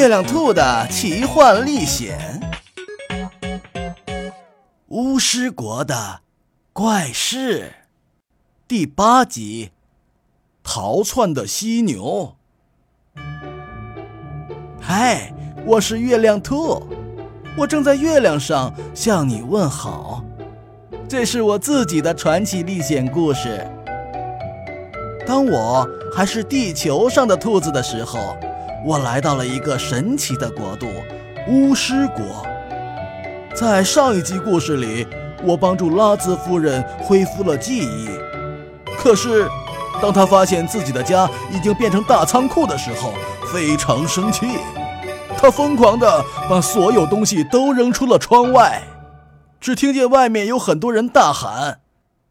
[0.00, 2.40] 月亮兔的奇幻历险，
[4.88, 6.20] 巫师国的
[6.72, 7.70] 怪事，
[8.66, 9.72] 第八集：
[10.62, 12.34] 逃窜的犀牛。
[14.80, 15.34] 嗨，
[15.66, 16.82] 我是月亮兔，
[17.54, 20.24] 我正在月亮上向你问好。
[21.10, 23.70] 这是我自己的传奇历险故事。
[25.26, 28.34] 当我还是地球上的兔子的时候。
[28.82, 30.86] 我来到了一个神奇的国度——
[31.48, 32.46] 巫师国。
[33.54, 35.06] 在上一集故事里，
[35.42, 38.08] 我帮助拉兹夫人恢复了记忆。
[38.96, 39.46] 可是，
[40.00, 43.12] 当她发现自己的家已经变成大仓库的时候，
[43.52, 44.46] 非常生气。
[45.36, 48.82] 她疯狂地把所有东西都扔出了窗外。
[49.60, 51.80] 只听见外面有很多人大喊：“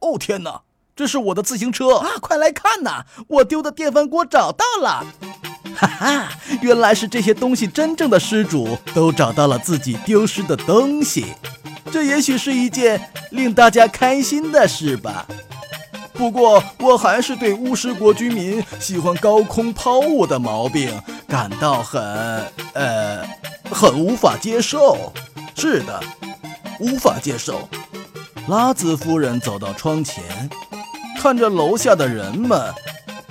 [0.00, 0.62] 哦天哪，
[0.96, 2.08] 这是我的自行车啊！
[2.20, 5.04] 快来看呐，我丢的电饭锅找到了！”
[5.82, 6.28] 哈哈，
[6.60, 11.26] 原来是这些东西真正的失主都找到了自己丢失的东西，
[11.90, 15.26] 这也许是一件令大家开心的事吧。
[16.12, 20.88] 不过，我还是对巫师国居民喜欢高空抛物的毛病
[21.26, 22.00] 感到很……
[22.74, 23.26] 呃，
[23.70, 25.12] 很无法接受。
[25.56, 26.00] 是的，
[26.78, 27.68] 无法接受。
[28.46, 30.22] 拉兹夫人走到窗前，
[31.18, 32.72] 看着楼下的人们，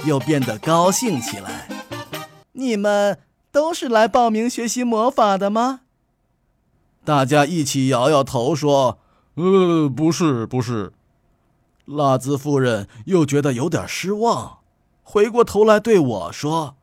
[0.04, 1.61] 又变得高兴起来。
[2.54, 3.20] 你们
[3.52, 5.82] 都是来报名学习魔法的吗？
[7.04, 9.00] 大家一起摇摇头说
[9.36, 10.94] ：“呃，不是，不是。”
[11.86, 14.60] 辣子夫人又觉得有点失望，
[15.04, 16.76] 回过头来对我说：“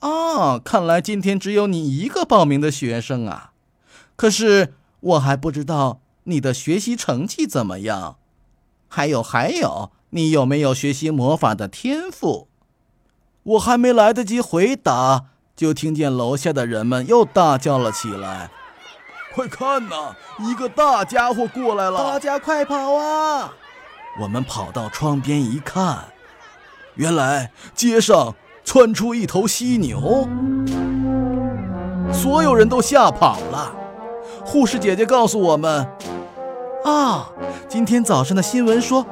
[0.00, 3.52] 啊，看来今天只有你一个报名的学生啊！
[4.16, 8.16] 可是我还不知道你的学习成绩怎么样，
[8.88, 12.48] 还有还有，你有没有学习魔法的天赋？”
[13.44, 18.48] 我还没来得及回答，就听见楼下的人们又大叫了起来
[19.36, 21.98] ：“快看呐，一个大家伙过来了！
[21.98, 23.52] 大家快跑啊！”
[24.22, 26.04] 我们跑到窗边一看，
[26.94, 30.26] 原来街上窜出一头犀牛，
[32.10, 33.74] 所有人都吓跑了。
[34.42, 35.86] 护士姐姐告诉我们
[36.86, 37.28] ：“啊，
[37.68, 39.04] 今天早上的新闻说，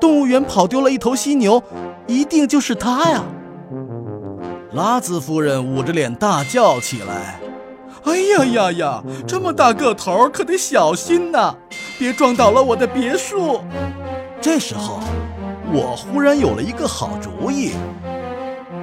[0.00, 1.62] 动物园跑丢了一头犀牛，
[2.08, 3.22] 一定就是它呀！”
[4.72, 7.40] 拉兹夫人捂着脸大叫起来
[8.04, 9.02] ：“哎呀呀呀！
[9.26, 11.54] 这么大个头，可得小心呐，
[11.98, 13.60] 别撞倒了我的别墅。”
[14.42, 15.00] 这时候，
[15.72, 17.72] 我忽然有了一个好主意。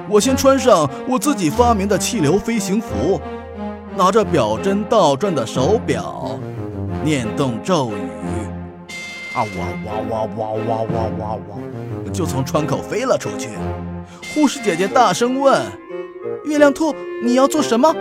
[0.08, 3.20] 我先穿上我自己发明的气流飞行服，
[3.96, 6.36] 拿着表针倒转的手表，
[7.04, 7.94] 念动咒语，
[9.36, 13.50] 啊哇哇哇哇哇哇哇哇，就从窗口飞了出去。
[14.32, 15.62] 护士姐姐大声问
[16.46, 17.94] ：“月亮兔，你要做什么？”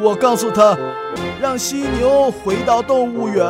[0.00, 0.74] 我告诉她
[1.42, 3.46] ：“让犀牛回到动物园。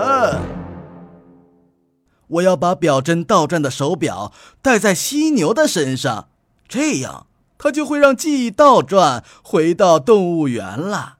[2.26, 6.26] 我要把表针倒转的手表戴在犀牛的身上，
[6.66, 11.18] 这样它就会让记忆倒转，回到动物园了。”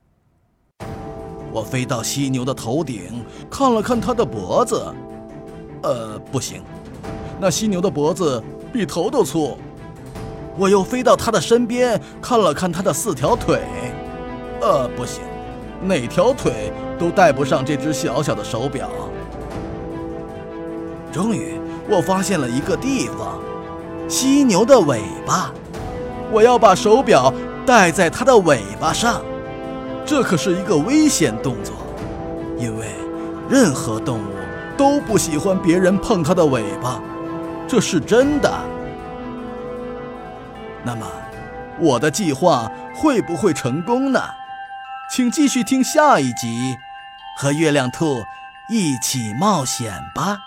[1.54, 4.92] 我飞到犀牛的头顶，看了看它的脖子，
[5.84, 6.62] 呃，不行，
[7.38, 9.56] 那犀牛的脖子比头都粗。
[10.56, 13.60] 我又飞到他的身边，看了看他的四条腿，
[14.62, 15.20] 呃，不行，
[15.82, 18.88] 哪条腿都戴不上这只小小的手表。
[21.12, 23.38] 终于，我发现了一个地方，
[24.08, 25.52] 犀牛的尾巴，
[26.32, 27.30] 我要把手表
[27.66, 29.20] 戴在它的尾巴上。
[30.06, 31.74] 这可是一个危险动作，
[32.58, 32.86] 因为
[33.50, 34.33] 任何动物
[34.76, 37.00] 都不喜欢别人碰它的尾巴，
[37.66, 38.52] 这是真的。
[40.84, 41.06] 那么，
[41.78, 44.20] 我的计划会不会成功呢？
[45.10, 46.76] 请继续听下一集，
[47.38, 48.24] 和月亮兔
[48.68, 50.38] 一起冒险吧。